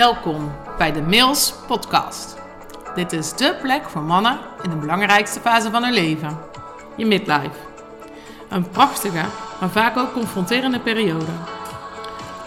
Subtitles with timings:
[0.00, 2.36] Welkom bij de Mails Podcast.
[2.94, 6.38] Dit is dé plek voor mannen in de belangrijkste fase van hun leven:
[6.96, 7.58] je midlife.
[8.48, 9.24] Een prachtige,
[9.60, 11.32] maar vaak ook confronterende periode.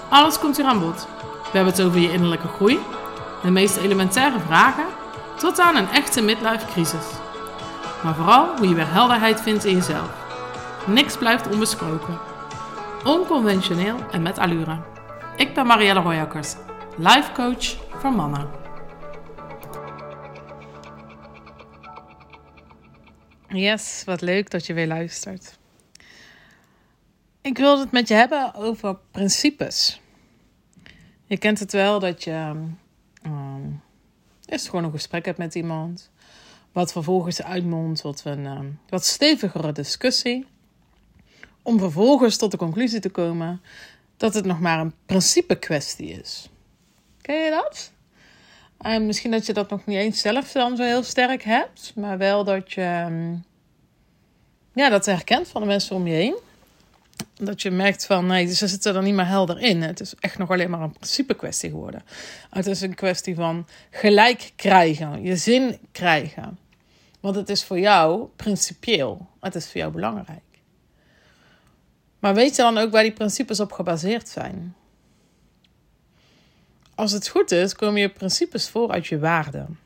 [0.10, 1.08] Alles komt hier aan bod.
[1.52, 2.80] We hebben het over je innerlijke groei,
[3.42, 4.86] de meest elementaire vragen,
[5.38, 7.06] tot aan een echte midlife crisis.
[8.04, 10.10] Maar vooral hoe je weer helderheid vindt in jezelf.
[10.86, 12.20] Niks blijft onbesproken.
[13.04, 14.78] Onconventioneel en met allure.
[15.36, 16.56] Ik ben Marielle Royakkers,
[16.98, 17.66] life coach
[18.00, 18.50] voor mannen.
[23.48, 25.58] Yes, wat leuk dat je weer luistert.
[27.42, 30.02] Ik wilde het met je hebben over principes.
[31.26, 32.52] Je kent het wel dat je
[33.26, 33.82] um,
[34.46, 36.12] eerst gewoon een gesprek hebt met iemand,
[36.72, 40.46] wat vervolgens uitmondt tot een um, wat stevigere discussie,
[41.62, 43.62] om vervolgens tot de conclusie te komen
[44.18, 46.50] dat het nog maar een principe kwestie is.
[47.24, 47.92] Ken je dat?
[48.78, 52.18] En misschien dat je dat nog niet eens zelf dan zo heel sterk hebt, maar
[52.18, 53.36] wel dat je ehm,
[54.74, 56.36] ja, dat herkent van de mensen om je heen.
[57.34, 59.82] Dat je merkt van nee, ze zitten er niet meer helder in.
[59.82, 62.04] Het is echt nog alleen maar een principe kwestie geworden.
[62.50, 66.58] Het is een kwestie van gelijk krijgen, je zin krijgen.
[67.20, 69.28] Want het is voor jou principieel.
[69.40, 70.42] Het is voor jou belangrijk.
[72.20, 74.76] Maar weet je dan ook waar die principes op gebaseerd zijn?
[76.96, 79.80] Als het goed is, komen je principes voor uit je waarden.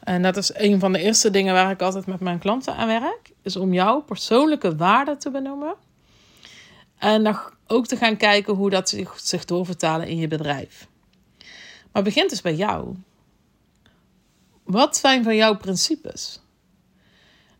[0.00, 2.86] En dat is een van de eerste dingen waar ik altijd met mijn klanten aan
[2.86, 3.32] werk.
[3.42, 5.74] Is om jouw persoonlijke waarden te benoemen.
[6.98, 10.88] En dan ook te gaan kijken hoe dat zich, doorvertalen in je bedrijf.
[11.92, 12.94] Maar begint dus bij jou.
[14.64, 16.40] Wat zijn van jouw principes?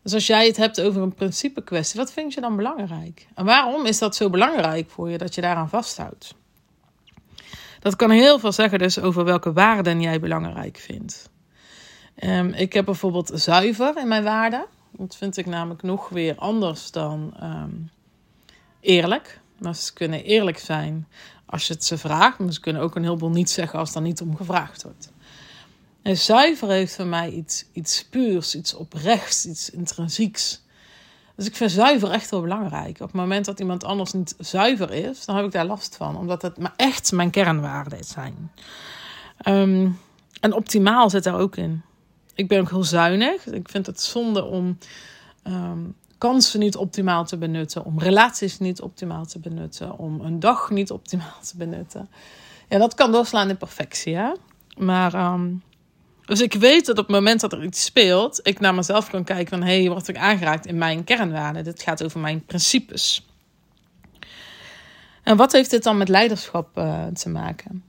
[0.03, 3.27] Dus als jij het hebt over een principe kwestie, wat vind je dan belangrijk?
[3.35, 6.35] En waarom is dat zo belangrijk voor je dat je daaraan vasthoudt?
[7.81, 11.29] Dat kan heel veel zeggen dus over welke waarden jij belangrijk vindt.
[12.23, 14.65] Um, ik heb bijvoorbeeld zuiver in mijn waarden.
[14.91, 17.89] Dat vind ik namelijk nog weer anders dan um,
[18.79, 19.39] eerlijk.
[19.57, 21.07] Maar ze kunnen eerlijk zijn
[21.45, 22.39] als je het ze vraagt.
[22.39, 25.11] Maar ze kunnen ook een heleboel niet zeggen als er niet om gevraagd wordt.
[26.01, 30.61] En zuiver heeft voor mij iets, iets puurs, iets oprechts, iets intrinsieks.
[31.41, 32.99] Dus ik vind zuiver echt heel belangrijk.
[32.99, 36.17] Op het moment dat iemand anders niet zuiver is, dan heb ik daar last van.
[36.17, 38.51] Omdat het maar echt mijn kernwaarden zijn.
[39.47, 39.99] Um,
[40.39, 41.81] en optimaal zit daar ook in.
[42.35, 43.45] Ik ben ook heel zuinig.
[43.45, 44.77] Ik vind het zonde om
[45.43, 47.85] um, kansen niet optimaal te benutten.
[47.85, 49.97] Om relaties niet optimaal te benutten.
[49.97, 52.09] Om een dag niet optimaal te benutten.
[52.69, 54.31] Ja, dat kan doorslaan in perfectie, hè.
[54.77, 55.33] Maar...
[55.33, 55.63] Um,
[56.31, 59.23] dus ik weet dat op het moment dat er iets speelt, ik naar mezelf kan
[59.23, 61.63] kijken van hé, hey, word ik aangeraakt in mijn kernwaarden?
[61.63, 63.27] Dit gaat over mijn principes.
[65.23, 67.83] En wat heeft dit dan met leiderschap uh, te maken?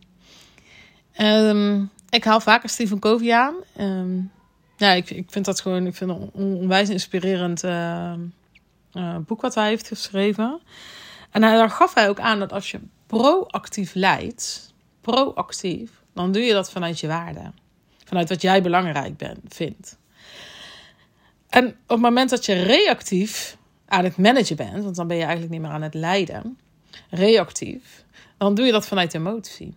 [1.19, 3.55] Um, ik haal vaker Stephen Covey aan.
[3.81, 4.31] Um,
[4.77, 8.13] ja, ik, ik vind dat gewoon, ik vind een onwijs inspirerend uh,
[8.93, 10.61] uh, boek wat hij heeft geschreven.
[11.31, 16.53] En daar gaf hij ook aan dat als je proactief leidt, proactief, dan doe je
[16.53, 17.62] dat vanuit je waarden
[18.13, 19.99] vanuit wat jij belangrijk bent, vindt.
[21.49, 23.57] En op het moment dat je reactief
[23.87, 26.59] aan het managen bent, want dan ben je eigenlijk niet meer aan het leiden,
[27.11, 28.05] reactief,
[28.37, 29.75] dan doe je dat vanuit emotie.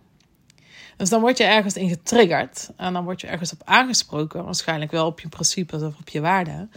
[0.96, 4.90] Dus dan word je ergens in getriggerd en dan word je ergens op aangesproken, waarschijnlijk
[4.90, 6.70] wel op je principes of op je waarden.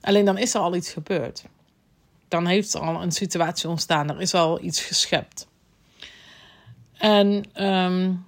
[0.00, 1.44] Alleen dan is er al iets gebeurd.
[2.28, 5.46] Dan heeft er al een situatie ontstaan, er is al iets geschept.
[6.98, 8.26] En um,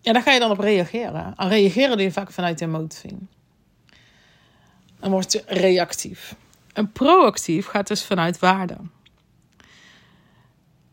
[0.00, 1.32] ja, daar ga je dan op reageren.
[1.36, 3.18] Aan reageren doe je vaak vanuit emotie.
[5.00, 6.34] Dan word je reactief.
[6.72, 8.76] En proactief gaat dus vanuit waarde.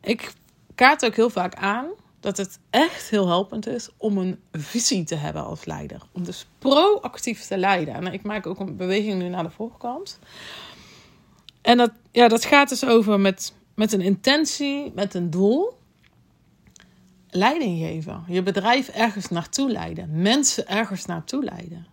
[0.02, 0.34] Ik
[0.76, 1.88] kaart ook heel vaak aan
[2.20, 6.02] dat het echt heel helpend is om een visie te hebben als leider.
[6.12, 7.94] Om dus proactief te leiden.
[7.94, 10.20] En ik maak ook een beweging nu naar de voorkant.
[11.62, 15.78] En dat, ja, dat gaat dus over met, met een intentie, met een doel
[17.36, 18.24] leiding geven.
[18.28, 20.22] Je bedrijf ergens naartoe leiden.
[20.22, 21.88] Mensen ergens naartoe leiden.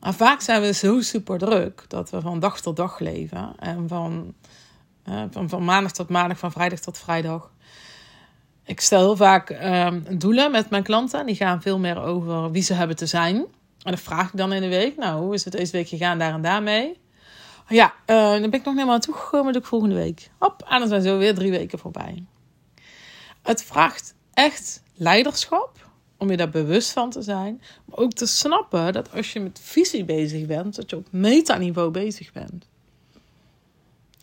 [0.00, 3.52] Maar vaak zijn we zo super druk dat we van dag tot dag leven.
[3.58, 4.34] En van,
[5.08, 7.50] uh, van, van maandag tot maandag, van vrijdag tot vrijdag.
[8.64, 11.26] Ik stel heel vaak uh, doelen met mijn klanten.
[11.26, 13.36] Die gaan veel meer over wie ze hebben te zijn.
[13.36, 16.18] En dan vraag ik dan in de week, nou, hoe is het deze week gegaan
[16.18, 17.00] daar en daarmee?
[17.68, 20.30] Ja, uh, dan ben ik nog helemaal toe gekomen, doe ik volgende week.
[20.38, 22.24] Hop, en dan zijn zo weer drie weken voorbij.
[23.42, 27.62] Het vraagt echt leiderschap, om je daar bewust van te zijn.
[27.84, 31.90] Maar ook te snappen dat als je met visie bezig bent, dat je op metaniveau
[31.90, 32.70] bezig bent.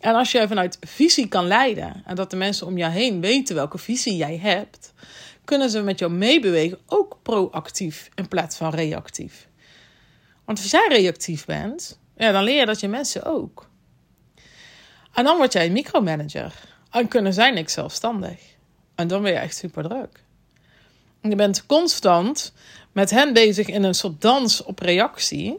[0.00, 3.54] En als je vanuit visie kan leiden en dat de mensen om jou heen weten
[3.54, 4.92] welke visie jij hebt,
[5.44, 9.48] kunnen ze met jou meebewegen, ook proactief in plaats van reactief.
[10.44, 13.68] Want als jij reactief bent, ja, dan leer je dat je mensen ook.
[15.14, 16.54] En dan word jij een micromanager.
[16.90, 18.40] En kunnen zij niks zelfstandig.
[19.00, 20.22] En dan ben je echt super druk.
[21.20, 22.52] Je bent constant
[22.92, 25.58] met hen bezig in een soort dans op reactie.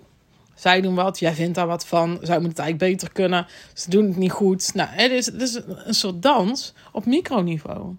[0.55, 2.07] Zij doen wat, jij vindt daar wat van.
[2.21, 3.47] Zij moeten het eigenlijk beter kunnen.
[3.73, 4.73] Ze doen het niet goed.
[4.73, 7.95] Nou, het is, een soort dans op microniveau.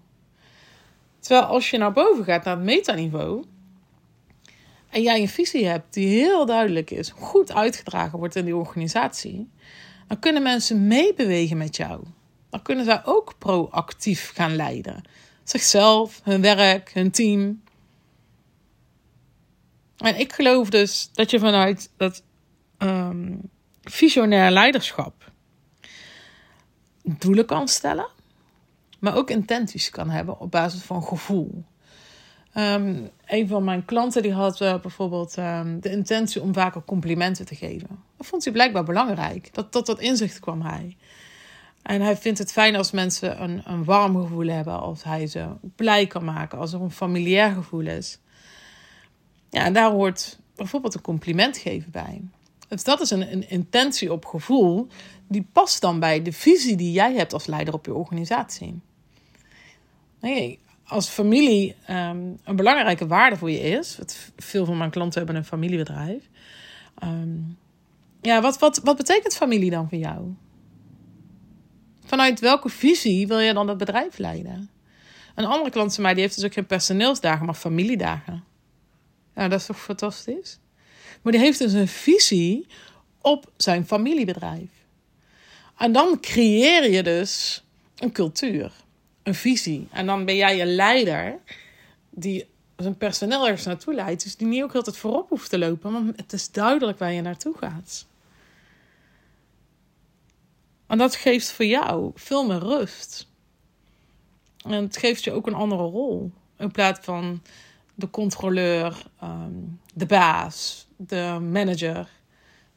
[1.19, 3.45] Terwijl als je naar boven gaat, naar het metaniveau.
[4.89, 9.49] En jij een visie hebt die heel duidelijk is, goed uitgedragen wordt in die organisatie.
[10.07, 12.03] Dan kunnen mensen meebewegen met jou.
[12.49, 15.03] Dan kunnen zij ook proactief gaan leiden.
[15.43, 17.63] Zichzelf, hun werk, hun team.
[19.97, 22.23] En ik geloof dus dat je vanuit dat
[22.77, 23.41] um,
[23.81, 25.31] visionair leiderschap
[27.03, 28.07] doelen kan stellen,
[28.99, 31.63] maar ook intenties kan hebben op basis van gevoel.
[32.57, 37.45] Um, een van mijn klanten die had uh, bijvoorbeeld um, de intentie om vaker complimenten
[37.45, 38.03] te geven.
[38.17, 39.53] Dat vond hij blijkbaar belangrijk.
[39.53, 40.97] Dat, tot dat inzicht kwam hij.
[41.83, 45.47] En hij vindt het fijn als mensen een, een warm gevoel hebben, als hij ze
[45.75, 48.19] blij kan maken, als er een familiair gevoel is.
[49.49, 52.21] Ja, en daar hoort bijvoorbeeld een compliment geven bij.
[52.67, 54.87] Dus dat is een, een intentie op gevoel,
[55.27, 58.79] die past dan bij de visie die jij hebt als leider op je organisatie.
[60.19, 63.99] Nee, als familie um, een belangrijke waarde voor je is,
[64.37, 66.29] veel van mijn klanten hebben een familiebedrijf.
[67.03, 67.57] Um,
[68.21, 70.35] ja, wat, wat, wat betekent familie dan voor jou?
[72.13, 74.69] Vanuit welke visie wil je dan dat bedrijf leiden?
[75.35, 78.43] Een andere klant van mij die heeft dus ook geen personeelsdagen, maar familiedagen.
[79.35, 80.59] Ja, dat is toch fantastisch?
[81.21, 82.67] Maar die heeft dus een visie
[83.21, 84.69] op zijn familiebedrijf.
[85.77, 87.63] En dan creëer je dus
[87.97, 88.71] een cultuur,
[89.23, 89.87] een visie.
[89.91, 91.39] En dan ben jij een leider
[92.09, 92.45] die
[92.75, 94.23] zijn personeel ergens naartoe leidt.
[94.23, 97.21] Dus die niet ook altijd voorop hoeft te lopen, maar het is duidelijk waar je
[97.21, 98.05] naartoe gaat.
[100.93, 103.27] En dat geeft voor jou veel meer rust.
[104.65, 106.31] En het geeft je ook een andere rol.
[106.57, 107.41] In plaats van
[107.95, 109.51] de controleur, ehm,
[109.93, 112.09] de baas, de manager.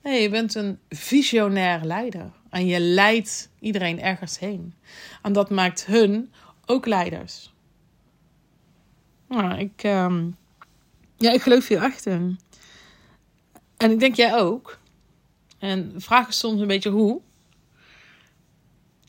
[0.03, 2.31] Nee, je bent een visionair leider.
[2.51, 4.75] En je leidt iedereen ergens heen.
[5.23, 6.33] En dat maakt hun
[6.67, 7.53] ook leiders.
[9.29, 10.31] Nou, ik, ehm,
[11.17, 12.39] ja, ik geloof hier echt in.
[13.77, 14.79] En ik denk jij ook.
[15.59, 17.25] En vraag is soms een beetje hoe.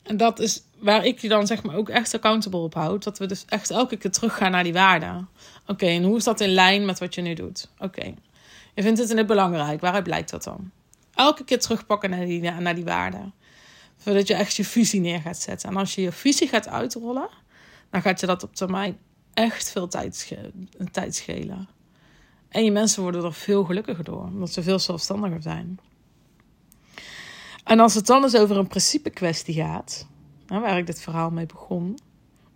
[0.08, 3.04] En dat is waar ik je dan zeg maar ook echt accountable op houd.
[3.04, 5.28] Dat we dus echt elke keer teruggaan naar die waarden.
[5.66, 7.70] Oké, en hoe is dat in lijn met wat je nu doet?
[7.78, 8.14] Oké,
[8.74, 9.80] je vindt het in het belangrijk.
[9.80, 10.70] Waaruit blijkt dat dan?
[11.14, 13.34] Elke keer terugpakken naar die, naar die waarden.
[13.96, 15.68] Zodat je echt je visie neer gaat zetten.
[15.68, 17.28] En als je je visie gaat uitrollen,
[17.90, 18.98] dan gaat je dat op termijn
[19.34, 20.36] echt veel tijd,
[20.90, 21.68] tijd schelen.
[22.48, 25.78] En je mensen worden er veel gelukkiger door, omdat ze veel zelfstandiger zijn.
[27.68, 30.06] En als het dan eens over een principe kwestie gaat,
[30.46, 31.98] waar ik dit verhaal mee begon,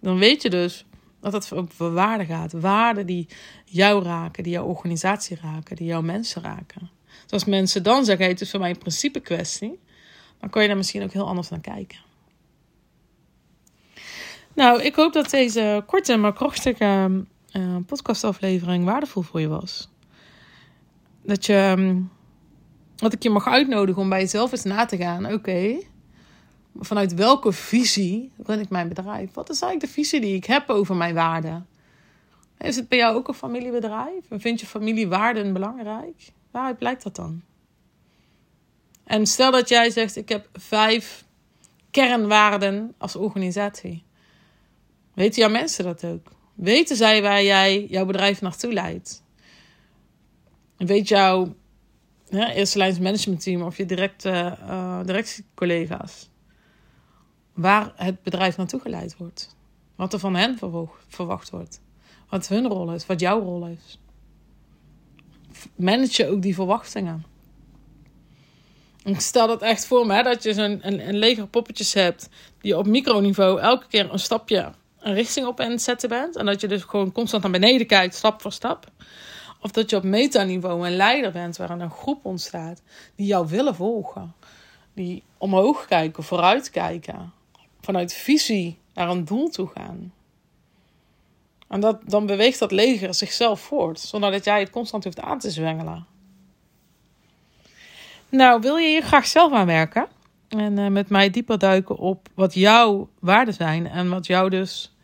[0.01, 0.87] dan weet je dus
[1.21, 2.53] dat het over waarden gaat.
[2.53, 3.29] Waarden die
[3.65, 6.91] jou raken, die jouw organisatie raken, die jouw mensen raken.
[7.23, 9.81] Dus als mensen dan zeggen, het is voor mij een principe kwestie,
[10.41, 11.99] dan kan je daar misschien ook heel anders naar kijken.
[14.55, 19.89] Nou, ik hoop dat deze korte maar krachtige uh, podcastaflevering waardevol voor je was.
[21.23, 22.01] Dat je ehm,
[23.03, 25.33] dat ik je mag uitnodigen om bij jezelf eens na te gaan.
[25.33, 25.77] Oké,
[26.79, 29.33] vanuit welke visie run ik mijn bedrijf?
[29.33, 31.67] Wat is eigenlijk de visie die ik heb over mijn waarden?
[32.59, 34.31] Is het bij jou ook een familiebedrijf?
[34.31, 36.29] En vind je familiewaarden belangrijk?
[36.51, 37.43] Waaruit blijkt dat dan?
[39.05, 41.25] En stel dat jij zegt: Ik heb vijf
[41.91, 44.03] kernwaarden als organisatie.
[45.15, 46.33] Weten jouw mensen dat ook?
[46.55, 49.23] Weten zij waar jij jouw bedrijf naartoe leidt?
[50.77, 51.55] Weet jouw
[52.33, 56.31] eerste lijns managementteam of je directe uh, directiecollega's.
[57.53, 59.57] Waar het bedrijf naartoe geleid wordt.
[59.97, 60.59] Wat er van hen
[61.09, 61.81] verwacht wordt.
[62.29, 63.99] Wat hun rol is, wat jouw rol is.
[65.77, 67.25] Manage je ook die verwachtingen.
[69.05, 72.29] Ik stel dat echt voor me, hè, dat je zo'n een, een leger poppetjes hebt
[72.61, 74.73] die op microniveau elke keer een stapje
[75.03, 76.37] een richting op aan het zetten bent.
[76.37, 78.87] En dat je dus gewoon constant naar beneden kijkt, stap voor stap.
[79.63, 82.83] Of dat je op metaniveau een leider bent waar een groep ontstaat
[83.15, 84.35] die jou willen volgen.
[84.95, 87.33] Die omhoog kijken, vooruit kijken.
[87.81, 90.13] Vanuit visie naar een doel toe gaan.
[91.69, 95.39] En dat, dan beweegt dat leger zichzelf voort, zonder dat jij het constant hoeft aan
[95.39, 96.07] te zwengelen.
[98.29, 100.07] Nou, wil je hier graag zelf aan werken?
[100.49, 104.97] En uh, met mij dieper duiken op wat jouw waarden zijn en wat jou dus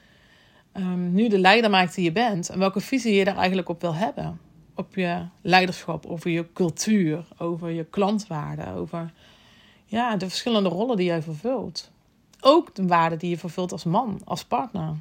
[0.73, 2.49] ehm, nu de leider maakt die je bent.
[2.49, 4.41] En welke visie je daar eigenlijk op wil hebben.
[4.78, 9.12] Op je leiderschap, over je cultuur, over je klantwaarde, over
[9.85, 11.90] ja, de verschillende rollen die jij vervult.
[12.40, 14.94] Ook de waarde die je vervult als man, als partner.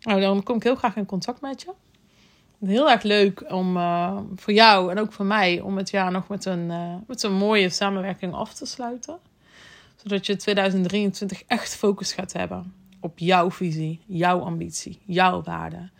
[0.00, 1.72] Nou, dan kom ik heel graag in contact met je.
[2.66, 6.28] Heel erg leuk om uh, voor jou en ook voor mij om het jaar nog
[6.28, 9.18] met een, uh, met een mooie samenwerking af te sluiten.
[9.96, 15.90] Zodat je 2023 echt focus gaat hebben op jouw visie, jouw ambitie, jouw waarde.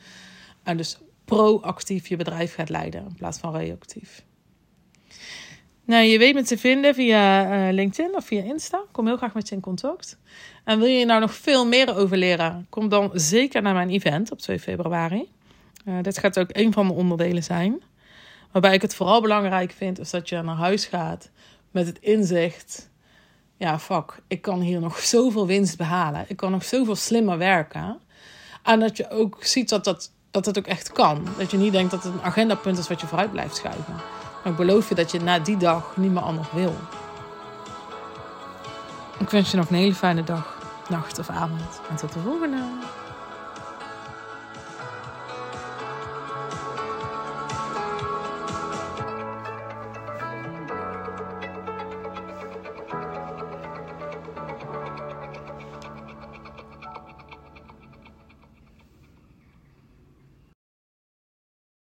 [0.63, 0.99] En dus
[1.35, 4.25] proactief je bedrijf gaat leiden in plaats van reactief.
[5.85, 8.83] Nou, je weet me te vinden via uh, LinkedIn of via Insta.
[8.91, 10.19] Kom heel graag met je in contact.
[10.65, 12.67] En wil je nou nog veel meer over leren?
[12.69, 15.29] Kom dan zeker naar mijn event op 2 februari.
[15.85, 17.83] Uh, dit gaat ook een van de onderdelen zijn.
[18.51, 21.31] Waarbij ik het vooral belangrijk vind, is dat je naar huis gaat
[21.71, 22.91] met het inzicht:
[23.57, 26.25] ja, fuck, ik kan hier nog zoveel winst behalen.
[26.29, 28.01] Ik kan nog zoveel slimmer werken.
[28.63, 31.27] En dat je ook ziet dat, dat, dat het ook echt kan.
[31.39, 33.95] Dat je niet denkt dat het een agendapunt is wat je vooruit blijft schuiven.
[34.43, 36.75] Maar ik beloof je dat je na die dag niet meer anders wil.
[39.19, 40.59] Ik wens je nog een hele fijne dag,
[40.89, 41.81] nacht of avond.
[41.91, 42.57] En tot de volgende.